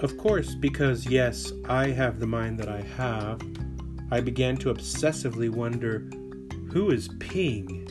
[0.00, 3.40] Of course, because yes, I have the mind that I have,
[4.10, 6.08] I began to obsessively wonder
[6.70, 7.82] who is Ping?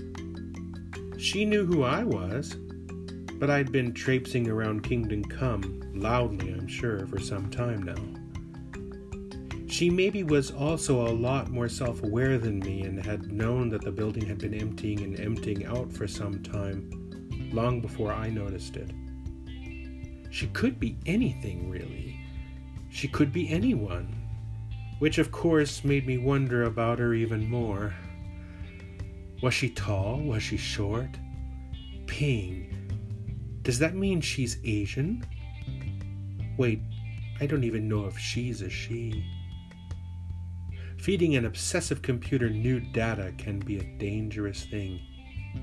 [1.18, 2.56] She knew who I was,
[3.40, 7.96] but I'd been traipsing around Kingdom Come, loudly, I'm sure, for some time now.
[9.68, 13.82] She maybe was also a lot more self aware than me and had known that
[13.82, 16.88] the building had been emptying and emptying out for some time,
[17.52, 18.92] long before I noticed it.
[20.32, 22.20] She could be anything, really.
[22.90, 24.16] She could be anyone.
[25.00, 27.94] Which, of course, made me wonder about her even more.
[29.42, 30.20] Was she tall?
[30.22, 31.10] Was she short?
[32.08, 32.72] Ping.
[33.62, 35.26] Does that mean she's Asian?
[36.58, 36.82] Wait,
[37.42, 39.26] I don't even know if she's a she.
[40.98, 45.02] Feeding an obsessive computer new data can be a dangerous thing.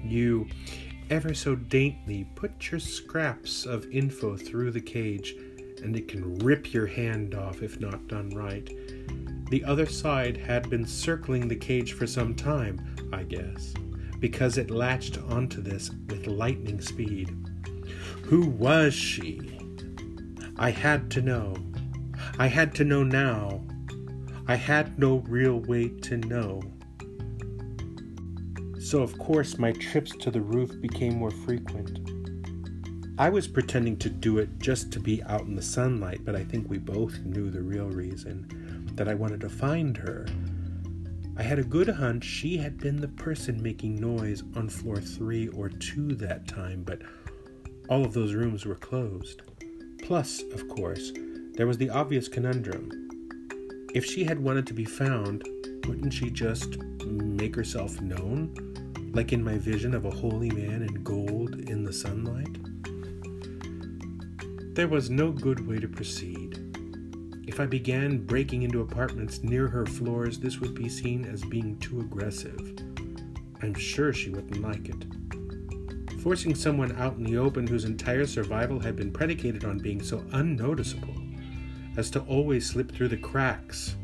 [0.05, 0.47] You,
[1.11, 5.35] ever so daintily, put your scraps of info through the cage,
[5.83, 8.69] and it can rip your hand off if not done right.
[9.51, 12.81] The other side had been circling the cage for some time,
[13.13, 13.75] I guess,
[14.19, 17.37] because it latched onto this with lightning speed.
[18.25, 19.59] Who was she?
[20.57, 21.57] I had to know.
[22.39, 23.65] I had to know now.
[24.47, 26.63] I had no real way to know.
[28.83, 32.11] So, of course, my trips to the roof became more frequent.
[33.19, 36.45] I was pretending to do it just to be out in the sunlight, but I
[36.45, 40.27] think we both knew the real reason that I wanted to find her
[41.35, 45.49] I had a good hunch she had been the person making noise on floor three
[45.49, 47.01] or two that time, but
[47.89, 49.41] all of those rooms were closed.
[50.03, 51.11] Plus, of course,
[51.55, 53.09] there was the obvious conundrum.
[53.95, 55.43] If she had wanted to be found,
[55.87, 58.55] wouldn't she just make herself known?
[59.15, 62.59] Like in my vision of a holy man in gold in the sunlight?
[64.75, 66.59] There was no good way to proceed.
[67.47, 71.79] If I began breaking into apartments near her floors, this would be seen as being
[71.79, 72.79] too aggressive.
[73.61, 75.05] I'm sure she wouldn't like it.
[76.23, 80.25] Forcing someone out in the open whose entire survival had been predicated on being so
[80.33, 81.15] unnoticeable
[81.97, 83.97] as to always slip through the cracks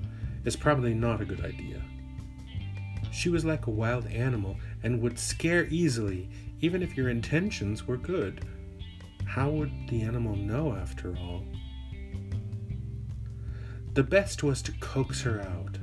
[0.44, 1.82] is probably not a good idea.
[3.10, 6.28] She was like a wild animal and would scare easily,
[6.60, 8.44] even if your intentions were good.
[9.26, 11.44] How would the animal know, after all?
[13.94, 15.78] The best was to coax her out,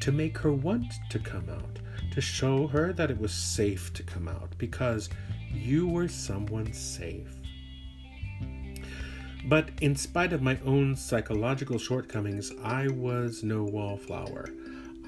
[0.00, 1.80] to make her want to come out,
[2.12, 5.08] to show her that it was safe to come out because
[5.52, 7.36] you were someone safe.
[9.44, 14.48] But in spite of my own psychological shortcomings, I was no wallflower.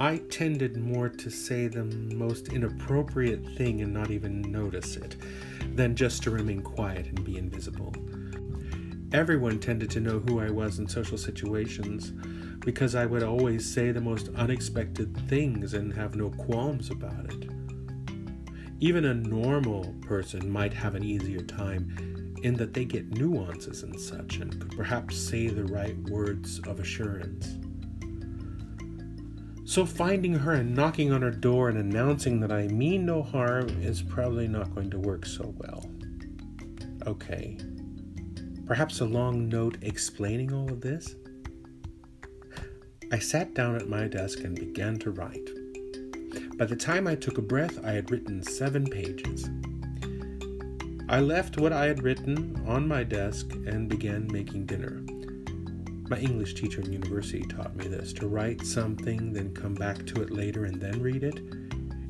[0.01, 5.17] I tended more to say the most inappropriate thing and not even notice it,
[5.77, 7.95] than just to remain quiet and be invisible.
[9.13, 12.13] Everyone tended to know who I was in social situations
[12.59, 17.49] because I would always say the most unexpected things and have no qualms about it.
[18.81, 23.99] Even a normal person might have an easier time in that they get nuances and
[24.01, 27.59] such and could perhaps say the right words of assurance.
[29.65, 33.69] So, finding her and knocking on her door and announcing that I mean no harm
[33.83, 35.91] is probably not going to work so well.
[37.07, 37.59] Okay,
[38.67, 41.17] Perhaps a long note explaining all of this?
[43.13, 45.51] I sat down at my desk and began to write.
[46.57, 49.51] By the time I took a breath, I had written seven pages.
[51.11, 55.05] I left what I had written on my desk and began making dinner.
[56.09, 60.21] My English teacher in university taught me this to write something, then come back to
[60.21, 61.41] it later and then read it.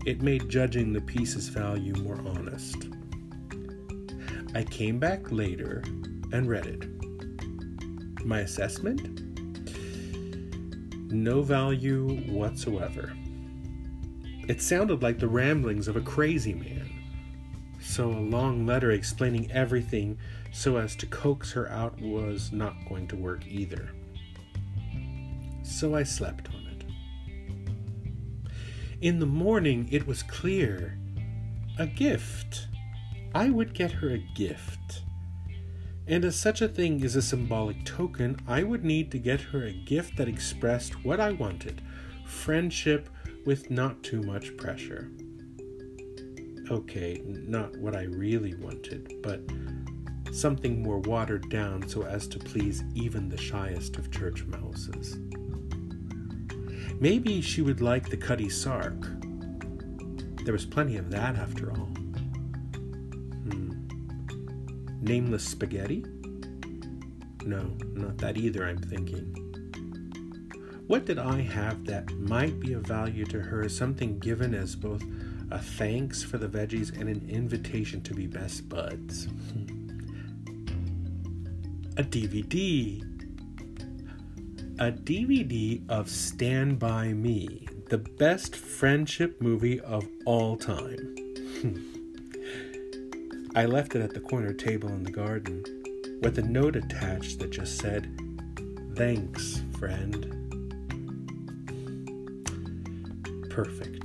[0.04, 2.88] It made judging the piece's value more honest.
[4.54, 5.82] I came back later
[6.32, 8.24] and read it.
[8.26, 9.22] My assessment?
[11.12, 13.12] No value whatsoever.
[14.48, 16.90] It sounded like the ramblings of a crazy man.
[17.86, 20.18] So, a long letter explaining everything
[20.52, 23.90] so as to coax her out was not going to work either.
[25.62, 26.84] So, I slept on it.
[29.02, 30.98] In the morning, it was clear
[31.78, 32.68] a gift.
[33.34, 35.02] I would get her a gift.
[36.06, 39.64] And as such a thing is a symbolic token, I would need to get her
[39.64, 41.82] a gift that expressed what I wanted
[42.24, 43.10] friendship
[43.44, 45.10] with not too much pressure.
[46.70, 49.40] Okay, not what I really wanted, but
[50.32, 55.18] something more watered down so as to please even the shyest of church mouses.
[56.98, 59.08] Maybe she would like the Cutty Sark.
[60.44, 61.90] There was plenty of that after all
[63.46, 63.72] hmm.
[65.02, 66.04] nameless spaghetti?
[67.46, 69.40] no, not that either, I'm thinking.
[70.86, 75.02] What did I have that might be of value to her, something given as both
[75.50, 79.28] a thanks for the veggies and an invitation to be best buds?
[81.96, 83.02] a DVD.
[84.80, 91.14] A DVD of Stand By Me, the best friendship movie of all time.
[93.54, 95.62] I left it at the corner table in the garden
[96.20, 98.10] with a note attached that just said,
[98.96, 100.30] Thanks, friend.
[103.50, 104.03] Perfect.